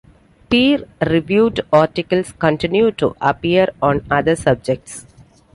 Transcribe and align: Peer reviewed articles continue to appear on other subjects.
Peer 0.49 0.87
reviewed 0.99 1.61
articles 1.71 2.31
continue 2.31 2.89
to 2.91 3.15
appear 3.21 3.67
on 3.83 4.03
other 4.09 4.35
subjects. 4.35 5.05